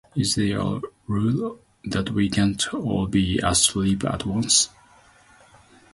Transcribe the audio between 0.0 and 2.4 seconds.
Is there a rule that we